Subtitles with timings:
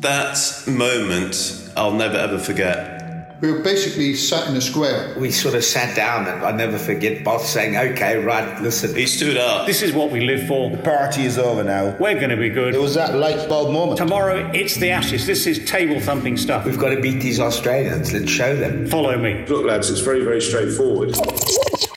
[0.00, 0.38] That
[0.68, 3.36] moment I'll never ever forget.
[3.40, 5.12] We were basically sat in a square.
[5.18, 9.06] We sort of sat down, and I never forget Boss saying, "Okay, right, listen." He
[9.06, 9.66] stood up.
[9.66, 10.70] This is what we live for.
[10.70, 11.96] The party is over now.
[11.98, 12.76] We're going to be good.
[12.76, 13.98] It was that light bulb moment.
[13.98, 15.26] Tomorrow, it's the Ashes.
[15.26, 16.64] This is table thumping stuff.
[16.64, 18.12] We've got to beat these Australians.
[18.12, 18.86] Let's show them.
[18.86, 19.44] Follow me.
[19.48, 21.16] Look, lads, it's very, very straightforward.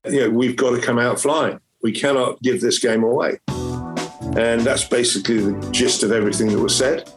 [0.06, 1.60] You know, we've got to come out flying.
[1.84, 3.40] We cannot give this game away.
[4.36, 7.08] And that's basically the gist of everything that was said.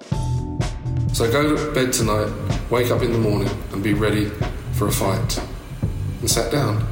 [1.15, 2.29] So go to bed tonight,
[2.71, 4.33] wake up in the morning, and be ready
[4.73, 5.41] for a fight.
[6.19, 6.85] And sat down.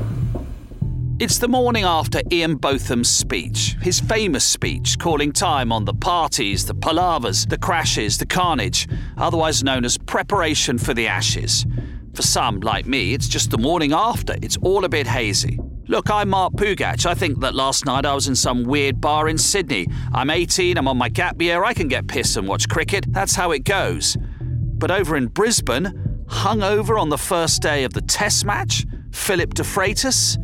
[1.19, 6.67] It's the morning after Ian Botham's speech, his famous speech calling time on the parties,
[6.67, 11.67] the palavers, the crashes, the carnage, otherwise known as preparation for the Ashes.
[12.15, 15.59] For some, like me, it's just the morning after, it's all a bit hazy.
[15.93, 17.05] Look, I'm Mark Pougatch.
[17.05, 19.87] I think that last night I was in some weird bar in Sydney.
[20.15, 23.05] I'm 18, I'm on my gap year, I can get pissed and watch cricket.
[23.11, 24.17] That's how it goes.
[24.41, 30.39] But over in Brisbane, hungover on the first day of the Test match, Phillip DeFreitas?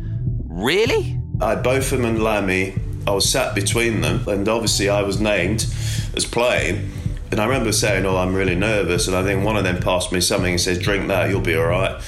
[0.47, 1.19] Really?
[1.41, 2.79] I had Botham and Lamby.
[3.07, 5.65] I was sat between them, and obviously I was named
[6.15, 6.91] as playing.
[7.31, 10.11] And I remember saying, "Oh, I'm really nervous." And I think one of them passed
[10.11, 11.99] me something and says, "Drink that, you'll be all right."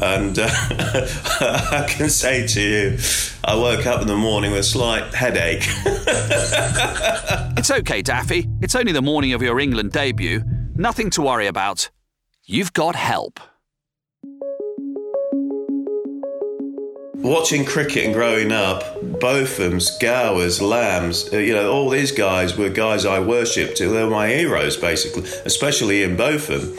[0.00, 2.98] And uh, I can say to you,
[3.44, 5.64] I woke up in the morning with a slight headache.
[7.58, 8.48] It's okay, Daffy.
[8.60, 10.44] It's only the morning of your England debut.
[10.76, 11.90] Nothing to worry about.
[12.44, 13.40] You've got help.
[17.20, 22.68] Watching cricket and growing up, Bothams, Gowers, Lambs, uh, you know, all these guys were
[22.68, 23.80] guys I worshipped.
[23.80, 26.72] They were my heroes, basically, especially Ian Botham.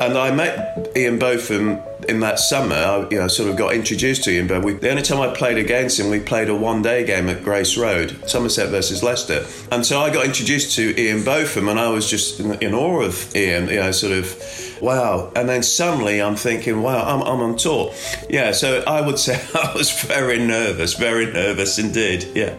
[0.00, 2.74] And I met Ian Botham in that summer.
[2.74, 5.34] I, you know, sort of got introduced to him, but we, the only time I
[5.34, 9.44] played against him, we played a one-day game at Grace Road, Somerset versus Leicester.
[9.70, 13.02] And so I got introduced to Ian Botham, and I was just in, in awe
[13.02, 13.68] of Ian.
[13.68, 15.32] You know, sort of, wow.
[15.36, 17.92] And then suddenly I'm thinking, wow, I'm, I'm on tour.
[18.28, 22.26] Yeah, so I would say I was very nervous, very nervous indeed.
[22.34, 22.56] Yeah.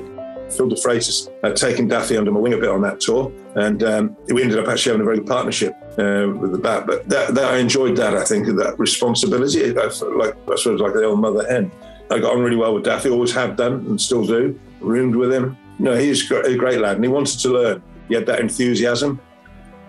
[0.52, 4.18] Phil DeFreitas had taken Daffy under my wing a bit on that tour, and um,
[4.28, 6.86] we ended up actually having a very good partnership uh, with the bat.
[6.86, 8.16] But that, that I enjoyed that.
[8.16, 9.84] I think that responsibility, I
[10.16, 11.72] like I sort of like the old mother hen.
[12.10, 14.60] I got on really well with Daffy, always have done and still do.
[14.82, 15.58] Roomed with him.
[15.80, 17.84] No, he's a great lad, and he wanted to learn.
[18.08, 19.22] He had that enthusiasm,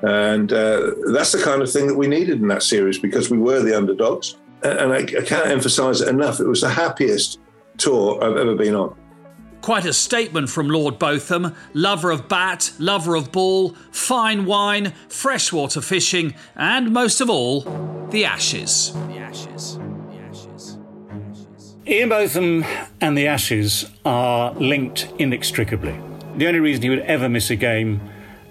[0.02, 3.38] and uh, that's the kind of thing that we needed in that series because we
[3.38, 4.36] were the underdogs.
[4.62, 6.38] And I, I can't emphasise it enough.
[6.38, 7.40] It was the happiest
[7.78, 8.96] tour I've ever been on.
[9.62, 15.80] Quite a statement from Lord Botham, lover of bat, lover of ball, fine wine, freshwater
[15.80, 17.60] fishing, and most of all,
[18.10, 18.92] the Ashes.
[18.92, 19.78] The Ashes.
[19.78, 20.78] The Ashes.
[21.86, 22.64] Ian Botham
[23.00, 25.96] and the Ashes are linked inextricably.
[26.38, 28.00] The only reason he would ever miss a game,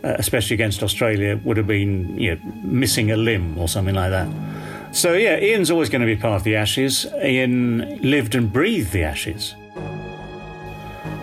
[0.05, 4.11] uh, especially against Australia, would have been you know, missing a limb or something like
[4.11, 4.95] that.
[4.95, 7.05] So, yeah, Ian's always going to be part of the Ashes.
[7.21, 9.55] Ian lived and breathed the Ashes.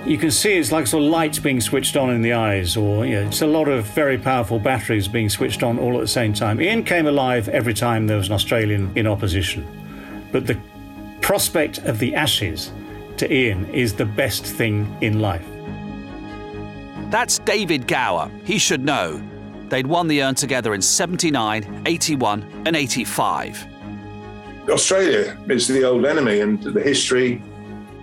[0.09, 3.05] You can see it's like sort of lights being switched on in the eyes, or
[3.05, 6.09] you know, it's a lot of very powerful batteries being switched on all at the
[6.09, 6.63] same time.
[6.63, 9.67] Ian came alive every time there was an Australian in opposition.
[10.33, 10.59] But the
[11.21, 12.73] prospect of the Ashes
[13.19, 15.45] to Ian is the best thing in life.
[17.11, 18.31] That's David Gower.
[18.45, 19.23] He should know.
[19.69, 23.67] They'd won the urn together in 79, 81, and 85.
[24.71, 27.43] Australia is the old enemy, and the history,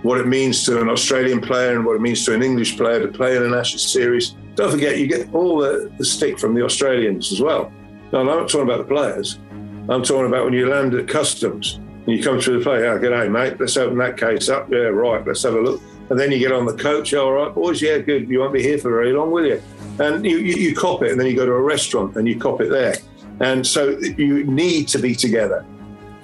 [0.06, 3.00] what it means to an Australian player and what it means to an English player
[3.00, 4.36] to play in an Ashes series.
[4.54, 7.72] Don't forget, you get all the, the stick from the Australians as well.
[8.12, 9.38] No, I'm not talking about the players.
[9.88, 12.86] I'm talking about when you land at customs and you come through the play.
[12.86, 13.58] Oh, g'day, mate.
[13.58, 14.70] Let's open that case up.
[14.70, 15.26] Yeah, right.
[15.26, 15.82] Let's have a look.
[16.08, 17.12] And then you get on the coach.
[17.14, 17.82] All right, boys.
[17.82, 18.28] Yeah, good.
[18.28, 19.60] You won't be here for very long, will you?
[19.98, 22.38] and you, you, you cop it, and then you go to a restaurant and you
[22.38, 22.96] cop it there.
[23.40, 25.64] And so you need to be together,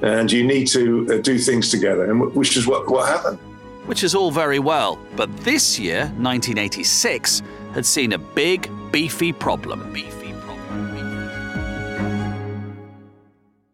[0.02, 3.38] and you need to uh, do things together, and which is what what happened.
[3.86, 7.42] Which is all very well, but this year, 1986,
[7.74, 9.92] had seen a big, beefy problem.
[9.92, 11.12] Beefy problem.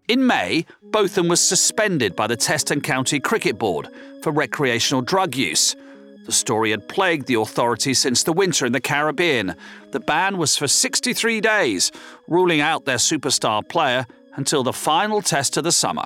[0.08, 3.88] In May, Botham was suspended by the Test and County Cricket Board
[4.22, 5.76] for recreational drug use.
[6.24, 9.54] The story had plagued the authorities since the winter in the Caribbean.
[9.92, 11.92] The ban was for 63 days,
[12.26, 14.06] ruling out their superstar player
[14.36, 16.04] until the final test of the summer.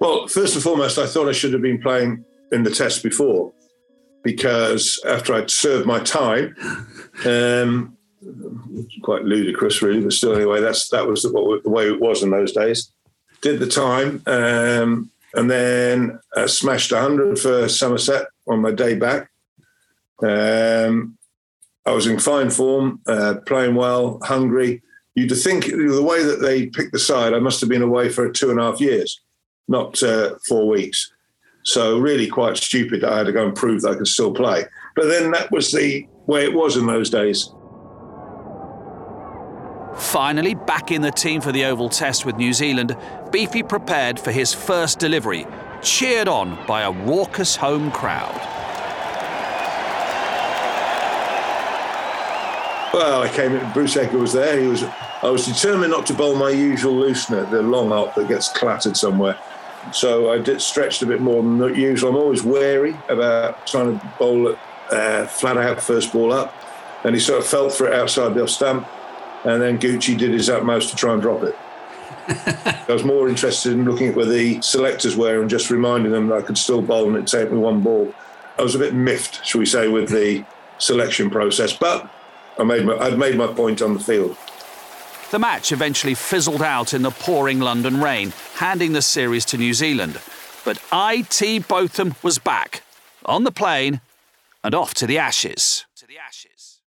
[0.00, 3.52] Well, first and foremost, I thought I should have been playing in the test before
[4.22, 6.54] because after I'd served my time,
[7.26, 7.96] um,
[9.02, 12.30] quite ludicrous, really, but still, anyway, that's that was the, the way it was in
[12.30, 12.92] those days.
[13.40, 19.30] Did the time, um, and then I smashed 100 for Somerset on my day back.
[20.22, 21.18] Um,
[21.84, 24.82] I was in fine form, uh, playing well, hungry.
[25.14, 28.30] You'd think the way that they picked the side, I must have been away for
[28.30, 29.20] two and a half years,
[29.66, 31.12] not uh, four weeks.
[31.64, 34.32] So really quite stupid that I had to go and prove that I could still
[34.32, 34.64] play.
[34.96, 37.50] But then that was the way it was in those days.
[39.96, 42.96] Finally, back in the team for the Oval Test with New Zealand,
[43.30, 45.46] Beefy prepared for his first delivery,
[45.82, 48.34] cheered on by a raucous home crowd.
[52.94, 54.60] Well, I came in, Bruce Edgar was there.
[54.60, 58.28] He was, I was determined not to bowl my usual loosener, the long up that
[58.28, 59.38] gets clattered somewhere.
[59.92, 62.10] So I did stretched a bit more than usual.
[62.10, 64.58] I'm always wary about trying to bowl it
[64.90, 66.54] uh, flat out first ball up.
[67.04, 68.86] And he sort of felt for it outside the off stump.
[69.44, 71.56] And then Goochie did his utmost to try and drop it.
[72.88, 76.28] I was more interested in looking at where the selectors were and just reminding them
[76.28, 78.14] that I could still bowl and it take me one ball.
[78.58, 80.44] I was a bit miffed, shall we say, with the
[80.78, 82.08] selection process, but
[82.58, 84.36] I made my, I'd made my point on the field.
[85.32, 89.72] The match eventually fizzled out in the pouring London rain, handing the series to New
[89.72, 90.20] Zealand.
[90.62, 92.82] But IT Botham was back,
[93.24, 94.02] on the plane,
[94.62, 95.86] and off to the Ashes.
[95.96, 96.82] To the Ashes.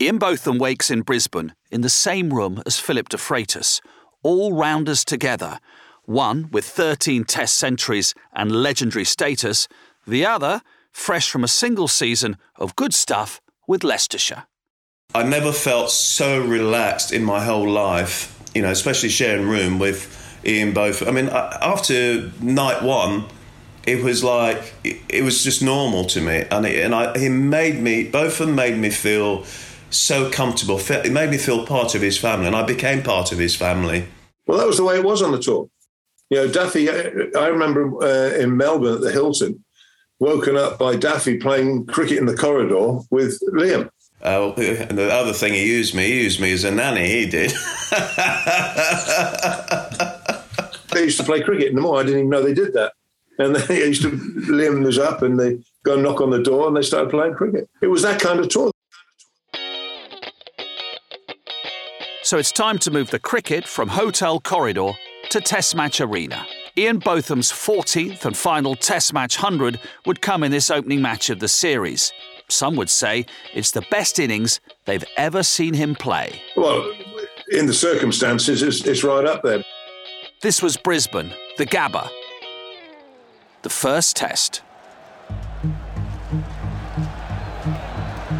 [0.00, 3.82] Ian Botham wakes in Brisbane in the same room as Phillip DeFreitas,
[4.22, 5.60] all rounders together,
[6.06, 9.68] one with 13 Test centuries and legendary status,
[10.06, 10.62] the other
[10.96, 14.44] fresh from a single season of good stuff with Leicestershire.
[15.14, 20.08] I never felt so relaxed in my whole life, you know, especially sharing room with
[20.44, 21.08] Ian Botham.
[21.08, 23.26] I mean, after night one,
[23.86, 27.80] it was like it was just normal to me, and it, and I, he made
[27.80, 29.44] me Botham made me feel
[29.90, 30.80] so comfortable.
[30.80, 34.08] It made me feel part of his family, and I became part of his family.
[34.46, 35.68] Well, that was the way it was on the tour.
[36.30, 36.90] You know, Daffy.
[36.90, 39.64] I remember uh, in Melbourne at the Hilton,
[40.18, 43.90] woken up by Daffy playing cricket in the corridor with Liam.
[44.22, 47.06] Uh, and the other thing he used me, he used me as a nanny.
[47.06, 47.50] He did.
[50.92, 52.00] they used to play cricket in the morning.
[52.00, 52.94] I didn't even know they did that.
[53.38, 56.66] And they used to Liam was up, and they go and knock on the door,
[56.66, 57.68] and they started playing cricket.
[57.82, 58.70] It was that kind of tour.
[62.22, 64.92] So it's time to move the cricket from Hotel Corridor
[65.30, 66.44] to Test Match Arena.
[66.78, 71.40] Ian Botham's 14th and final Test Match 100 would come in this opening match of
[71.40, 72.12] the series.
[72.48, 73.24] Some would say
[73.54, 76.42] it's the best innings they've ever seen him play.
[76.54, 76.92] Well,
[77.50, 79.64] in the circumstances, it's, it's right up there.
[80.42, 82.10] This was Brisbane, the Gabba.
[83.62, 84.60] The first test.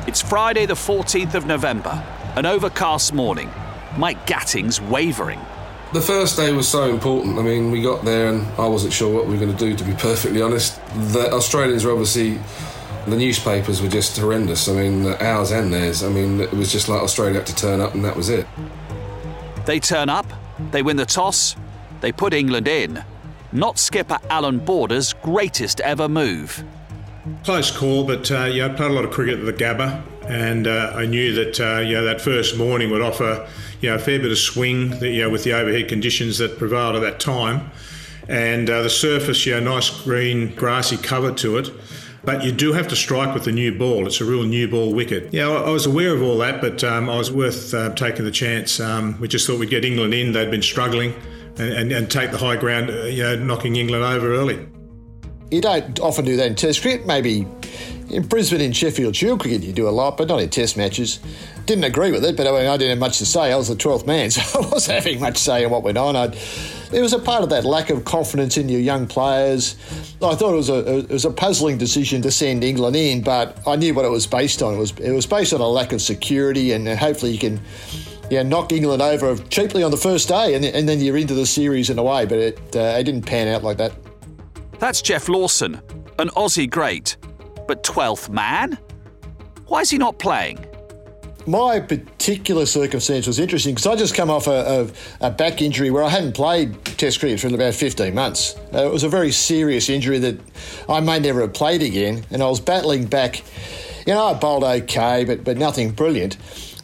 [0.06, 2.04] It's Friday, the 14th of November,
[2.36, 3.50] an overcast morning.
[3.96, 5.40] Mike Gatting's wavering.
[5.92, 7.38] The first day was so important.
[7.38, 9.76] I mean, we got there and I wasn't sure what we were going to do,
[9.76, 10.80] to be perfectly honest.
[11.12, 12.40] The Australians were obviously,
[13.06, 14.68] the newspapers were just horrendous.
[14.68, 16.02] I mean, ours and theirs.
[16.02, 18.46] I mean, it was just like Australia had to turn up and that was it.
[19.64, 20.26] They turn up,
[20.72, 21.54] they win the toss,
[22.00, 23.02] they put England in.
[23.52, 26.64] Not skipper Allan Border's greatest ever move.
[27.44, 30.66] Close call, but uh, yeah, I played a lot of cricket at the Gabba, and
[30.66, 33.48] uh, I knew that uh, you know, that first morning would offer
[33.80, 36.58] you know, a fair bit of swing that, you know, with the overhead conditions that
[36.58, 37.70] prevailed at that time.
[38.28, 41.70] And uh, the surface, you know, nice green, grassy cover to it.
[42.24, 44.04] But you do have to strike with the new ball.
[44.06, 45.32] It's a real new ball wicket.
[45.32, 48.32] Yeah, I was aware of all that, but um, I was worth uh, taking the
[48.32, 48.80] chance.
[48.80, 50.32] Um, we just thought we'd get England in.
[50.32, 51.14] They'd been struggling
[51.56, 54.66] and, and, and take the high ground, uh, you know, knocking England over early.
[55.52, 57.06] You don't often do that in Test cricket.
[57.06, 57.46] Maybe
[58.08, 61.20] in Brisbane, in Sheffield Shield cricket, you do a lot, but not in Test matches.
[61.66, 63.52] Didn't agree with it, but I, mean, I didn't have much to say.
[63.52, 66.16] I was the 12th man, so I wasn't having much say in what went on.
[66.16, 66.36] I'd,
[66.92, 69.74] it was a part of that lack of confidence in your young players.
[70.22, 73.58] I thought it was a it was a puzzling decision to send England in, but
[73.66, 74.74] I knew what it was based on.
[74.74, 77.60] It was it was based on a lack of security, and hopefully you can
[78.30, 81.46] yeah, knock England over cheaply on the first day, and, and then you're into the
[81.46, 82.24] series in a way.
[82.24, 83.92] But it, uh, it didn't pan out like that.
[84.78, 85.80] That's Geoff Lawson,
[86.18, 87.16] an Aussie great,
[87.66, 88.78] but 12th man?
[89.66, 90.64] Why is he not playing?
[91.46, 95.90] My particular circumstance was interesting because I just come off a, a, a, back injury
[95.90, 98.56] where I hadn't played Test cricket for about 15 months.
[98.74, 100.40] Uh, it was a very serious injury that
[100.88, 103.44] I may never have played again, and I was battling back.
[104.06, 106.36] You know, I bowled okay, but but nothing brilliant.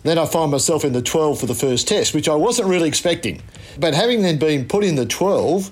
[0.05, 2.89] Then I find myself in the 12 for the first test, which I wasn't really
[2.89, 3.43] expecting.
[3.79, 5.71] But having then been put in the 12,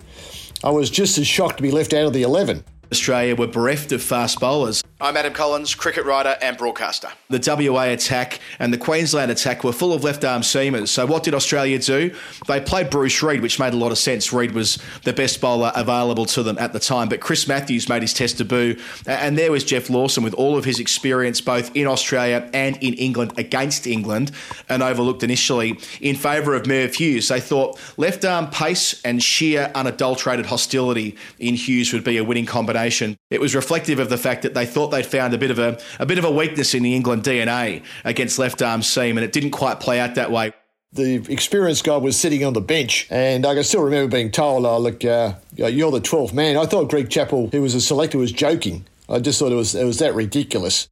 [0.64, 2.64] I was just as shocked to be left out of the 11.
[2.92, 4.82] Australia were bereft of fast bowlers.
[5.02, 7.08] I'm Adam Collins, cricket writer and broadcaster.
[7.30, 10.88] The WA attack and the Queensland attack were full of left arm seamers.
[10.88, 12.14] So, what did Australia do?
[12.46, 14.30] They played Bruce Reid, which made a lot of sense.
[14.30, 17.08] Reid was the best bowler available to them at the time.
[17.08, 20.66] But Chris Matthews made his test debut, and there was Geoff Lawson with all of
[20.66, 24.32] his experience both in Australia and in England against England,
[24.68, 27.28] and overlooked initially in favour of Merv Hughes.
[27.28, 32.44] They thought left arm pace and sheer unadulterated hostility in Hughes would be a winning
[32.44, 33.16] combination.
[33.30, 35.78] It was reflective of the fact that they thought they'd found a bit of a,
[35.98, 39.32] a bit of a weakness in the England DNA against left arm seam, and it
[39.32, 40.52] didn't quite play out that way.
[40.92, 44.66] The experienced guy was sitting on the bench, and I can still remember being told,
[44.66, 48.18] "Oh, look, uh, you're the 12th man." I thought Greg Chappell, who was a selector,
[48.18, 48.86] was joking.
[49.08, 50.88] I just thought it was it was that ridiculous.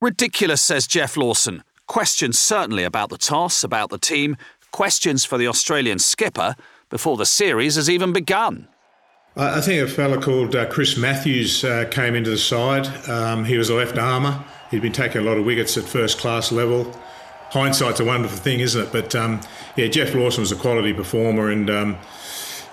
[0.00, 1.62] Ridiculous, says Geoff Lawson.
[1.86, 4.36] Questions certainly about the toss, about the team,
[4.70, 6.56] questions for the Australian skipper
[6.90, 8.68] before the series has even begun.
[9.36, 12.86] I think a fella called uh, Chris Matthews uh, came into the side.
[13.08, 14.44] Um, he was a left armer.
[14.70, 16.96] He'd been taking a lot of wickets at first class level.
[17.50, 18.92] Hindsight's a wonderful thing, isn't it?
[18.92, 19.40] But um,
[19.76, 21.96] yeah, Geoff Lawson was a quality performer, and um,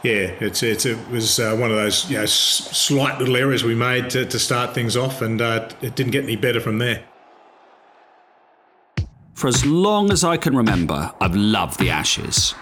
[0.03, 3.63] yeah, it's, it's, it was uh, one of those you know, s- slight little errors
[3.63, 6.77] we made to, to start things off, and uh, it didn't get any better from
[6.77, 7.03] there.
[9.34, 12.53] For as long as I can remember, I've loved the Ashes.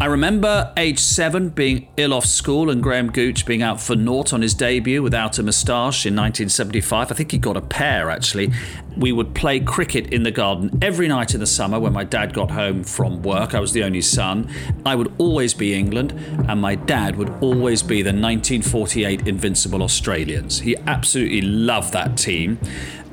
[0.00, 4.32] I remember age seven being ill off school and Graham Gooch being out for naught
[4.32, 7.10] on his debut without a moustache in 1975.
[7.10, 8.52] I think he got a pair actually.
[8.96, 12.32] We would play cricket in the garden every night in the summer when my dad
[12.32, 13.56] got home from work.
[13.56, 14.48] I was the only son.
[14.86, 16.12] I would always be England,
[16.48, 20.60] and my dad would always be the 1948 Invincible Australians.
[20.60, 22.58] He absolutely loved that team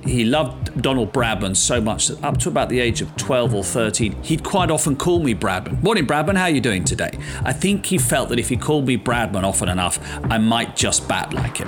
[0.06, 3.64] he loved Donald Bradman so much that up to about the age of 12 or
[3.64, 5.82] 13, he'd quite often call me Bradman.
[5.82, 7.12] Morning, Bradman, how are you doing today?
[7.44, 11.08] I think he felt that if he called me Bradman often enough, I might just
[11.08, 11.68] bat like him.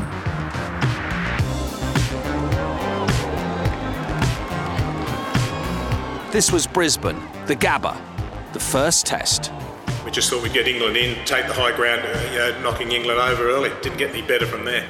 [6.32, 8.00] This was Brisbane, the Gabba,
[8.54, 9.52] the first test.
[10.06, 12.92] We just thought we'd get England in, take the high ground, uh, you know, knocking
[12.92, 13.72] England over early.
[13.82, 14.88] Didn't get any better from there.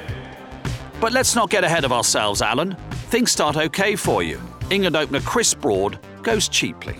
[1.00, 2.76] But let's not get ahead of ourselves, Allan.
[3.10, 4.40] Things start okay for you.
[4.70, 6.96] England opener Chris Broad goes cheaply.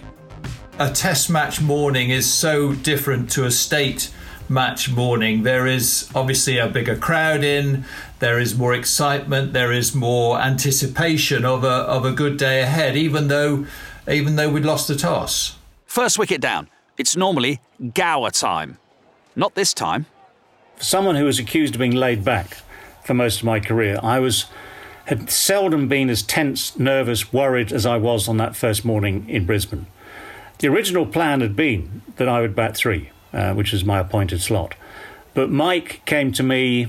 [0.78, 4.12] A test match morning is so different to a state
[4.48, 5.42] match morning.
[5.42, 7.84] There is obviously a bigger crowd in,
[8.20, 12.96] there is more excitement, there is more anticipation of a of a good day ahead,
[12.96, 13.66] even though
[14.08, 15.56] even though we'd lost the toss.
[15.86, 16.68] First wicket down.
[16.96, 17.60] It's normally
[17.94, 18.78] Gower time.
[19.34, 20.06] Not this time.
[20.76, 22.58] For someone who was accused of being laid back,
[23.08, 23.98] for most of my career.
[24.02, 24.44] I was
[25.06, 29.46] had seldom been as tense, nervous, worried as I was on that first morning in
[29.46, 29.86] Brisbane.
[30.58, 34.42] The original plan had been that I would bat three, uh, which was my appointed
[34.42, 34.74] slot.
[35.32, 36.88] But Mike came to me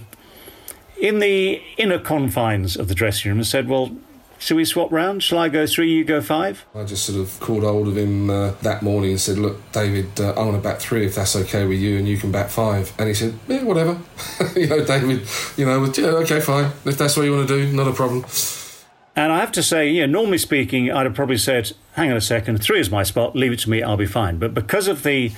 [0.99, 3.95] in the inner confines of the dressing room and said, Well,
[4.39, 5.21] Shall we swap round?
[5.21, 6.65] Shall I go three, you go five?
[6.73, 10.19] I just sort of called hold of him uh, that morning and said, Look, David,
[10.19, 12.49] uh, I want to bat three if that's okay with you, and you can bat
[12.49, 12.93] five.
[12.97, 13.99] And he said, Yeah, whatever.
[14.55, 15.27] you know, David,
[15.57, 16.71] you know, yeah, okay, fine.
[16.85, 18.25] If that's what you want to do, not a problem.
[19.13, 22.21] And I have to say, yeah, normally speaking, I'd have probably said, hang on a
[22.21, 24.37] second, three is my spot, leave it to me, I'll be fine.
[24.37, 25.33] But because of the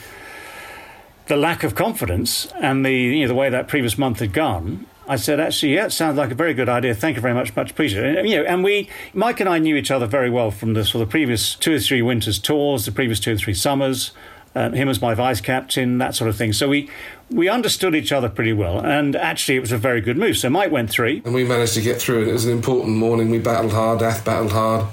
[1.27, 4.85] the lack of confidence and the you know, the way that previous month had gone,
[5.07, 6.93] I said, actually, yeah, it sounds like a very good idea.
[6.93, 8.17] Thank you very much, much appreciated.
[8.17, 10.85] And, you know, and we, Mike and I knew each other very well from the,
[10.85, 14.11] sort of previous two or three winters tours, the previous two or three summers.
[14.53, 16.51] Um, him as my vice captain, that sort of thing.
[16.51, 16.89] So we
[17.29, 20.35] we understood each other pretty well, and actually it was a very good move.
[20.35, 22.27] So Mike went three, and we managed to get through it.
[22.27, 23.29] It was an important morning.
[23.29, 24.01] We battled hard.
[24.01, 24.87] Ath battled hard,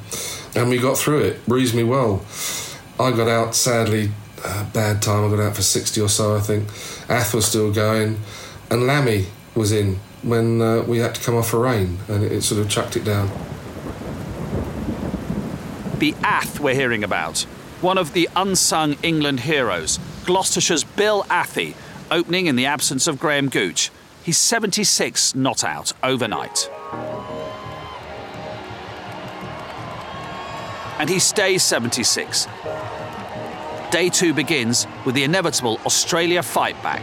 [0.55, 2.25] and we got through it reasonably well.
[3.01, 4.13] I got out sadly,
[4.45, 5.27] uh, bad time.
[5.27, 6.69] I got out for sixty or so, I think.
[7.11, 8.21] Ath was still going,
[8.71, 9.27] and Lamby
[9.59, 12.61] was in when uh, we had to come off a rain and it, it sort
[12.61, 13.31] of chucked it down.
[15.99, 17.41] The Ath we're hearing about,
[17.81, 21.75] one of the unsung England heroes, Gloucestershire's Bill Athey,
[22.11, 23.91] opening in the absence of Graham Gooch.
[24.23, 26.71] He's 76 not out overnight.
[30.99, 32.47] And he stays 76.
[33.91, 37.03] Day two begins with the inevitable Australia fight back.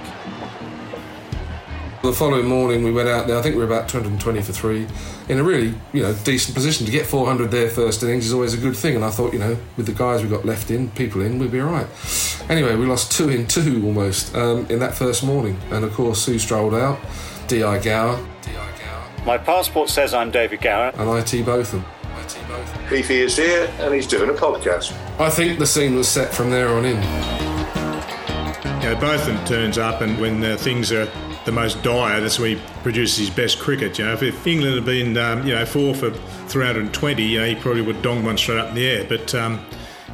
[2.06, 3.36] The following morning, we went out there.
[3.36, 4.86] I think we were about 220 for three,
[5.28, 6.86] in a really, you know, decent position.
[6.86, 8.96] To get 400 there first innings is always a good thing.
[8.96, 11.52] And I thought, you know, with the guys we got left in, people in, we'd
[11.52, 11.88] be all right.
[12.48, 15.60] Anyway, we lost two in two almost um, in that first morning.
[15.72, 17.00] And of course, Sue strolled out,
[17.48, 18.24] Di Gower,
[19.26, 20.94] My passport says I'm David Gower.
[20.96, 21.84] and IT Botham.
[22.88, 24.96] Beefy is here and he's doing a podcast.
[25.20, 27.55] I think the scene was set from there on in.
[28.86, 31.10] You know, Botham turns up, and when uh, things are
[31.44, 33.98] the most dire, that's when he produces his best cricket.
[33.98, 37.48] You know, if, if England had been, um, you know, four for 320, you know,
[37.48, 39.04] he probably would dong one straight up in the air.
[39.10, 39.66] But um,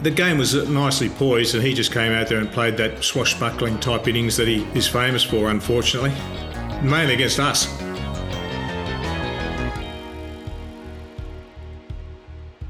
[0.04, 3.78] the game was nicely poised, and he just came out there and played that swashbuckling
[3.82, 6.14] type innings that he is famous for, unfortunately,
[6.82, 7.68] mainly against us.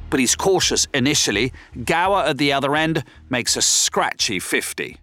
[0.09, 1.53] But he's cautious initially.
[1.85, 4.97] Gower at the other end makes a scratchy 50.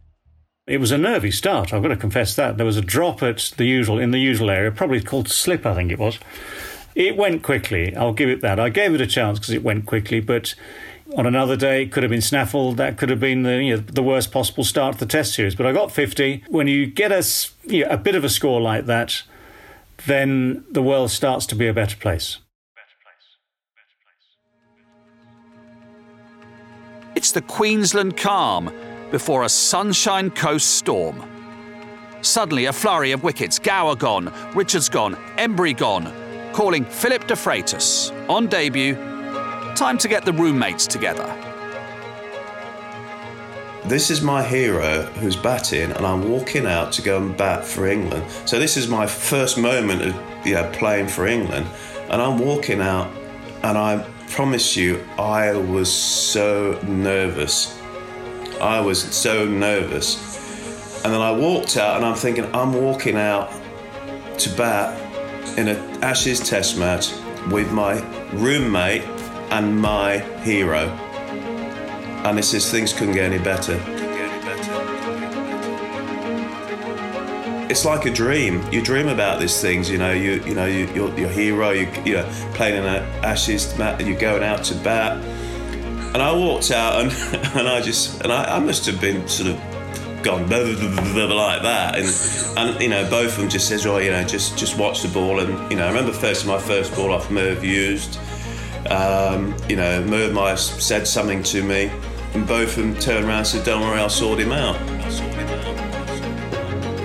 [0.69, 2.59] It was a nervy start, I've got to confess that.
[2.59, 5.75] There was a drop at the usual in the usual area, probably called slip, I
[5.75, 6.19] think it was.
[6.95, 8.61] It went quickly, I'll give it that.
[8.61, 10.55] I gave it a chance because it went quickly, but
[11.17, 12.77] on another day it could have been snaffled.
[12.77, 15.55] That could have been the you know, the worst possible start to the Test series.
[15.55, 16.45] But I got 50.
[16.49, 17.27] When you get a,
[17.65, 19.23] you know, a bit of a score like that,
[20.07, 22.39] then the world starts to be a better place.
[27.15, 28.71] It's the Queensland calm
[29.11, 31.23] before a Sunshine Coast storm.
[32.21, 33.59] Suddenly, a flurry of wickets.
[33.59, 36.13] Gower gone, Richards gone, Emburey gone,
[36.53, 38.95] calling Phillip DeFreitas on debut.
[39.75, 41.27] Time to get the roommates together.
[43.85, 47.87] This is my hero who's batting, and I'm walking out to go and bat for
[47.87, 48.25] England.
[48.45, 51.67] So this is my first moment of you know playing for England,
[52.11, 53.11] and I'm walking out,
[53.63, 57.78] and I promise you, I was so nervous.
[58.61, 63.53] I was so nervous, and then I walked out, and I'm thinking I'm walking out
[64.39, 67.13] to bat in an Ashes Test match
[67.51, 68.01] with my
[68.33, 69.03] roommate
[69.51, 70.89] and my hero.
[72.25, 73.81] And it says things couldn't get any better.
[77.71, 78.67] It's like a dream.
[78.73, 80.13] You dream about these things, you know.
[80.13, 81.71] You, you know, you, you're your hero.
[81.71, 84.05] You, you know, playing in an Ashes mat.
[84.05, 85.23] You're going out to bat.
[86.15, 87.13] And I walked out, and,
[87.57, 91.35] and I just, and I, I must have been sort of gone blah, blah, blah,
[91.35, 94.59] like that, and and you know, both of them just says, oh, you know, just
[94.59, 97.63] just watch the ball, and you know, I remember first my first ball off Merv
[97.63, 98.19] Hughes.
[98.91, 101.91] Um, you know, Merv might have said something to me,
[102.35, 104.77] and both of them turned around and said, Don't worry, I'll sort him out.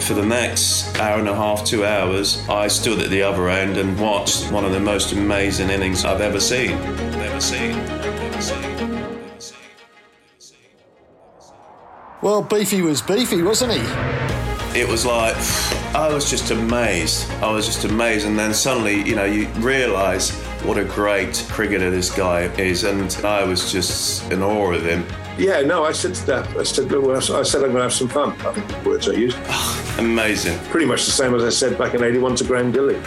[0.03, 3.77] For the next hour and a half, two hours, I stood at the other end
[3.77, 6.77] and watched one of the most amazing innings I've ever seen.
[6.77, 6.79] Seen.
[7.21, 7.92] Ever seen.
[12.23, 14.13] Well, Beefy was beefy, wasn't he?
[14.79, 15.35] it was like
[15.93, 17.29] I was just amazed.
[17.43, 20.31] I was just amazed, and then suddenly, you know, you realise
[20.63, 25.05] what a great cricketer this guy is, and I was just in awe of him.
[25.37, 27.93] Yeah, no, I said to that, I said, well, I said I'm going to have
[27.93, 28.31] some fun.
[28.41, 29.37] I think the words I used.
[29.99, 30.57] Amazing.
[30.69, 33.03] Pretty much the same as I said back in 81 to Graham Dilley.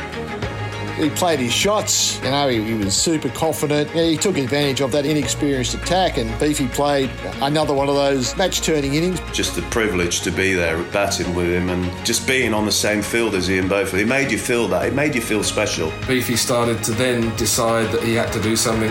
[0.96, 3.94] He played his shots, you know, he, he was super confident.
[3.94, 7.10] Yeah, he took advantage of that inexperienced attack, and Beefy played
[7.42, 9.20] another one of those match turning innings.
[9.32, 13.02] Just a privilege to be there batting with him and just being on the same
[13.02, 14.00] field as Ian Botham.
[14.00, 14.86] It made you feel that.
[14.86, 15.92] It made you feel special.
[16.08, 18.90] Beefy started to then decide that he had to do something.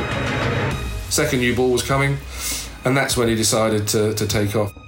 [1.09, 2.17] Second new ball was coming,
[2.83, 4.84] and that's when he decided to, to take off.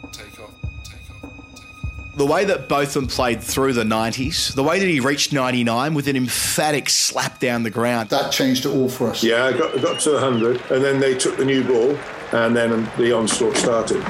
[2.17, 6.08] The way that Botham played through the 90s, the way that he reached 99 with
[6.08, 8.10] an emphatic slap down the ground.
[8.10, 9.23] That changed it all for us.
[9.23, 11.95] Yeah, I got, got to 100, and then they took the new ball,
[12.32, 14.03] and then the onslaught started.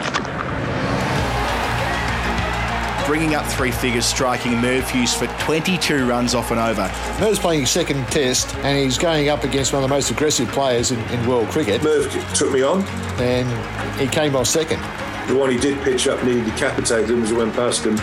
[3.06, 6.90] Bringing up three figures, striking Merv Hughes for 22 runs off and over.
[7.20, 10.48] Merv's playing his second test, and he's going up against one of the most aggressive
[10.50, 11.84] players in, in world cricket.
[11.84, 12.84] Merv took me on.
[13.20, 14.82] And he came off second.
[15.28, 17.98] The one he did pitch up nearly decapitated him as it went past him.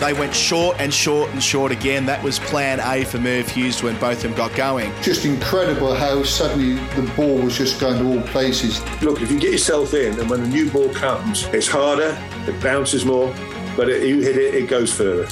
[0.00, 2.06] They went short and short and short again.
[2.06, 4.92] That was plan A for Merv Hughes when both of them got going.
[5.02, 8.80] Just incredible how suddenly the ball was just going to all places.
[9.02, 12.62] Look, if you get yourself in, and when the new ball comes, it's harder, it
[12.62, 13.34] bounces more,
[13.76, 15.26] but it, you hit it, it goes further.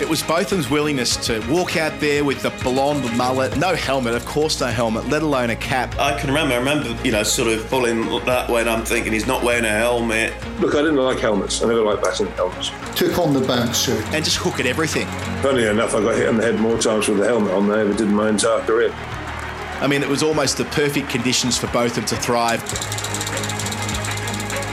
[0.00, 4.24] It was Botham's willingness to walk out there with the blonde mullet, no helmet, of
[4.24, 5.94] course, no helmet, let alone a cap.
[5.98, 9.12] I can remember, I remember, you know, sort of pulling that way when I'm thinking
[9.12, 10.32] he's not wearing a helmet.
[10.58, 11.62] Look, I didn't like helmets.
[11.62, 12.70] I never liked batting helmets.
[12.96, 13.92] Took on the bouncer.
[14.12, 15.06] And just hook at everything.
[15.42, 17.78] Funny enough, I got hit on the head more times with the helmet on than
[17.78, 18.92] I ever did in my entire career.
[19.80, 22.62] I mean, it was almost the perfect conditions for Botham to thrive.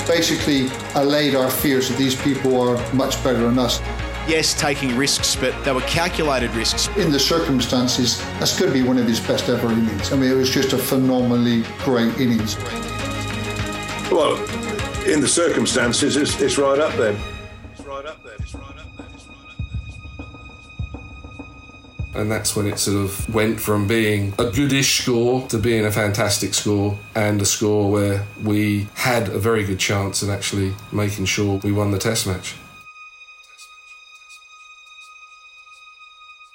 [0.08, 3.82] Basically, allayed our fears that these people are much better than us.
[4.28, 6.90] Yes, taking risks, but they were calculated risks.
[6.98, 10.12] In the circumstances, that's going to be one of his best ever innings.
[10.12, 12.58] I mean, it was just a phenomenally great innings.
[14.12, 14.36] Well,
[15.08, 17.18] in the circumstances, it's, it's right up there.
[22.14, 25.92] And that's when it sort of went from being a goodish score to being a
[25.92, 31.26] fantastic score and a score where we had a very good chance of actually making
[31.26, 32.56] sure we won the test match.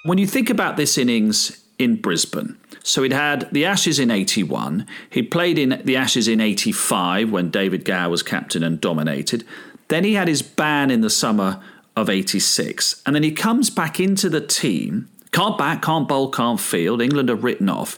[0.05, 4.85] When you think about this innings in Brisbane, so he'd had the Ashes in 81,
[5.09, 9.45] he'd played in the Ashes in 85 when David Gower was captain and dominated,
[9.87, 11.63] then he had his ban in the summer
[11.95, 16.59] of 86, and then he comes back into the team, can't bat, can't bowl, can't
[16.59, 17.97] field, England are written off,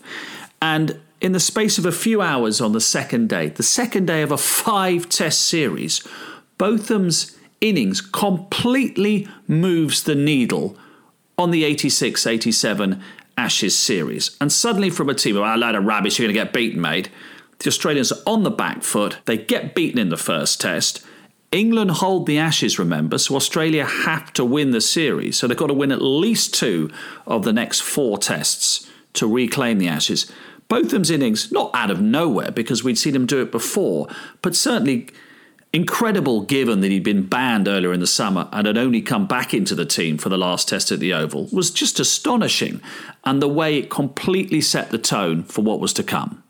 [0.61, 4.21] and in the space of a few hours on the second day, the second day
[4.21, 6.07] of a five test series,
[6.59, 10.77] Botham's innings completely moves the needle
[11.37, 13.01] on the 86 87
[13.37, 14.37] Ashes series.
[14.39, 16.79] And suddenly, from a team of a load of rubbish, you're going to get beaten,
[16.79, 17.09] mate.
[17.59, 19.17] The Australians are on the back foot.
[19.25, 21.05] They get beaten in the first test.
[21.51, 25.37] England hold the Ashes, remember, so Australia have to win the series.
[25.37, 26.91] So they've got to win at least two
[27.25, 30.31] of the next four tests to reclaim the Ashes.
[30.67, 34.07] Botham's innings, not out of nowhere because we'd seen him do it before,
[34.41, 35.09] but certainly
[35.75, 39.53] incredible given that he'd been banned earlier in the summer and had only come back
[39.53, 42.79] into the team for the last test at the Oval, was just astonishing,
[43.25, 46.41] and the way it completely set the tone for what was to come.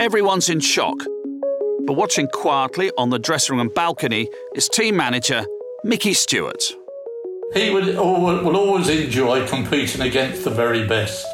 [0.00, 0.96] Everyone's in shock.
[1.86, 5.44] But watching quietly on the dressing room balcony is team manager
[5.84, 6.62] Micky Stewart.
[7.52, 11.26] He would, will always enjoy competing against the very best.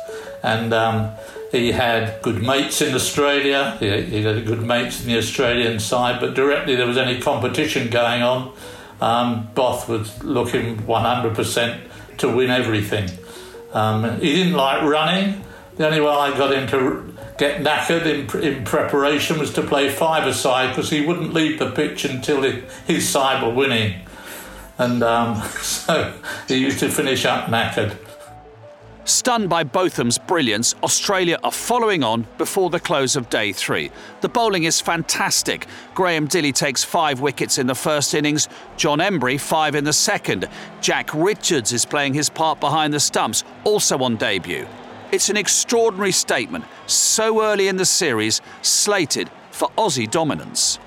[0.42, 1.12] And um,
[1.60, 6.20] he had good mates in Australia, he, he had good mates in the Australian side,
[6.20, 8.52] but directly there was any competition going on,
[9.00, 11.80] um, Both was looking 100%
[12.18, 13.10] to win everything.
[13.72, 15.44] Um, he didn't like running.
[15.76, 19.90] The only way I got him to get knackered in, in preparation was to play
[19.90, 24.00] five-a-side because he wouldn't leave the pitch until he, his side were winning.
[24.78, 26.14] And um, so
[26.48, 27.96] he used to finish up knackered.
[29.06, 33.92] Stunned by Botham's brilliance, Australia are following on before the close of day three.
[34.20, 35.68] The bowling is fantastic.
[35.94, 40.48] Graham Dilley takes five wickets in the first innings, John Emburey five in the second.
[40.80, 44.66] Jack Richards is playing his part behind the stumps, also on debut.
[45.12, 50.80] It's an extraordinary statement, so early in the series, slated for Aussie dominance.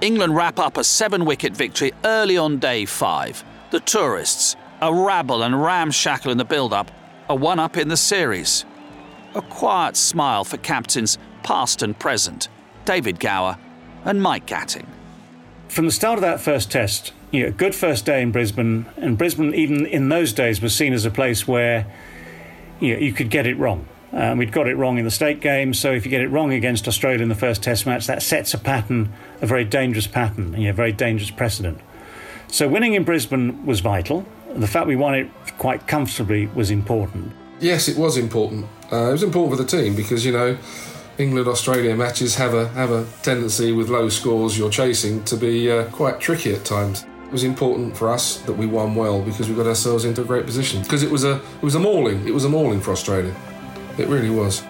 [0.00, 3.44] England wrap up a seven wicket victory early on day five.
[3.70, 6.90] The tourists, a rabble and ramshackle in the build up,
[7.28, 8.64] a one up in the series.
[9.34, 12.48] A quiet smile for captains past and present,
[12.84, 13.58] David Gower
[14.04, 14.86] and Mike Gatting.
[15.68, 19.18] From the start of that first test, you know, good first day in Brisbane, and
[19.18, 21.86] Brisbane, even in those days, was seen as a place where
[22.80, 23.86] you, know, you could get it wrong.
[24.12, 26.52] Um, we'd got it wrong in the state game, so if you get it wrong
[26.52, 29.12] against Australia in the first test match, that sets a pattern,
[29.42, 31.80] a very dangerous pattern, you know, a very dangerous precedent.
[32.48, 34.24] So winning in Brisbane was vital
[34.56, 37.32] the fact we won it quite comfortably was important.
[37.60, 38.66] Yes, it was important.
[38.92, 40.56] Uh, it was important for the team because you know
[41.18, 45.70] England Australia matches have a have a tendency with low scores you're chasing to be
[45.70, 47.06] uh, quite tricky at times.
[47.24, 50.24] It was important for us that we won well because we got ourselves into a
[50.24, 52.26] great position because it was a it was a mauling.
[52.26, 53.34] It was a mauling for Australia.
[53.98, 54.62] It really was.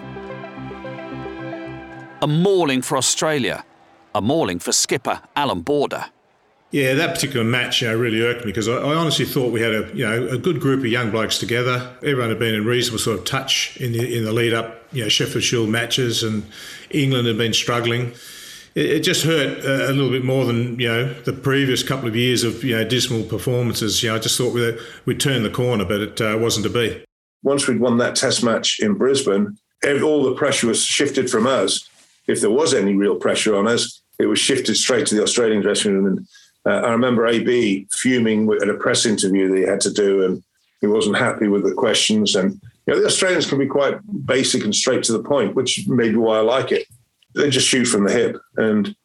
[2.21, 3.63] A mauling for Australia.
[4.15, 6.05] A mauling for skipper Allan Border.
[6.71, 9.61] Yeah, that particular match you know, really irked me because I, I, honestly thought we
[9.61, 11.95] had a you know a good group of young blokes together.
[12.03, 15.03] Everyone had been in reasonable sort of touch in the in the lead up, you
[15.03, 16.45] know, Sheffield Shield matches, and
[16.89, 18.11] England had been struggling.
[18.75, 22.09] It, it just hurt a, a, little bit more than you know the previous couple
[22.09, 24.03] of years of you know dismal performances.
[24.03, 26.69] You know, I just thought we'd, we'd turned the corner, but it uh, wasn't to
[26.69, 27.01] be.
[27.43, 31.87] Once we'd won that Test match in Brisbane, all the pressure was shifted from us.
[32.27, 35.61] If there was any real pressure on us, it was shifted straight to the Australian
[35.61, 36.27] dressing room and
[36.67, 40.43] uh, I remember AB fuming at a press interview that he had to do, and
[40.81, 42.35] he wasn't happy with the questions.
[42.35, 45.87] And you know, the Australians can be quite basic and straight to the point, which
[45.87, 46.87] may be why I like it.
[47.35, 48.95] They just shoot from the hip, and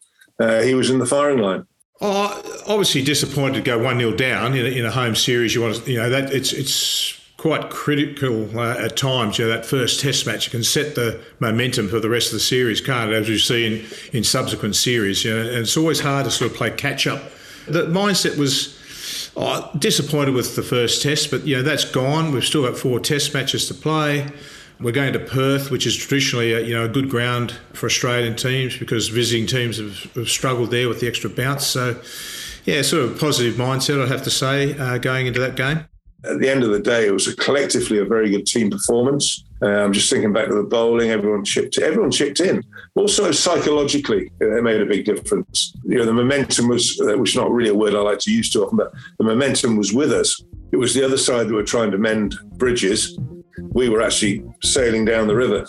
[0.40, 1.66] uh, he was in the firing line.
[2.00, 5.54] Oh, obviously disappointed to go one 0 down in a, in a home series.
[5.54, 9.38] You want to, you know that it's it's quite critical uh, at times.
[9.38, 12.40] You know, that first Test match can set the momentum for the rest of the
[12.40, 13.14] series, can't it?
[13.14, 13.86] As we see in,
[14.18, 17.22] in subsequent series, you know, and it's always hard to sort of play catch up.
[17.66, 18.78] The mindset was
[19.36, 22.32] oh, disappointed with the first Test, but you know that's gone.
[22.32, 24.28] We've still got four Test matches to play.
[24.80, 28.36] We're going to Perth, which is traditionally a, you know a good ground for Australian
[28.36, 31.66] teams because visiting teams have, have struggled there with the extra bounce.
[31.66, 32.00] So,
[32.64, 35.86] yeah, sort of a positive mindset, I'd have to say, uh, going into that game
[36.24, 39.44] at the end of the day, it was a collectively a very good team performance.
[39.62, 42.62] Uh, I'm just thinking back to the bowling; everyone chipped, everyone chipped in.
[42.96, 45.72] Also, psychologically, it made a big difference.
[45.84, 48.32] You know, the momentum was, uh, which is not really a word I like to
[48.32, 50.42] use too often, but the momentum was with us.
[50.72, 53.18] It was the other side that were trying to mend bridges.
[53.58, 55.64] We were actually sailing down the river.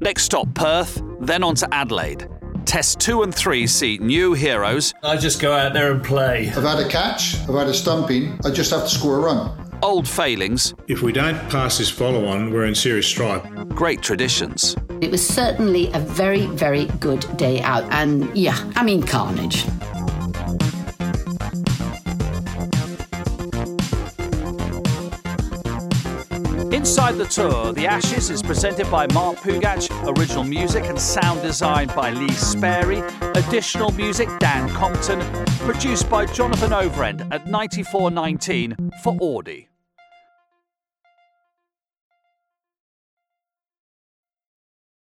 [0.00, 2.28] Next stop, Perth, then on to Adelaide.
[2.66, 4.92] Test two and three see new heroes.
[5.02, 6.48] I just go out there and play.
[6.48, 9.65] I've had a catch, I've had a stumping, I just have to score a run.
[9.86, 10.74] Old failings.
[10.88, 13.48] If we don't pass this follow on, we're in serious strife.
[13.68, 14.74] Great traditions.
[15.00, 17.84] It was certainly a very, very good day out.
[17.92, 19.64] And yeah, I mean, carnage.
[26.74, 31.86] Inside the Tour, The Ashes is presented by Mark Pougatch, original music and sound design
[31.94, 33.04] by Lee Sperry,
[33.36, 35.20] additional music Dan Compton,
[35.60, 39.68] produced by Jonathan Overend at 9419 for Audi.